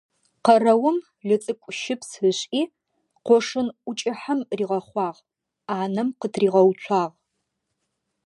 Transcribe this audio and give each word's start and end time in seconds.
Къэрэум 0.45 0.97
лыцӀыкӀущыпс 1.27 2.09
ышӀи, 2.29 2.61
къошын 3.25 3.67
ӀукӀыхьэм 3.85 4.39
ригъэхъуагъ, 4.57 5.19
Ӏанэм 5.67 6.09
къытригъэуцуагъ. 6.19 7.15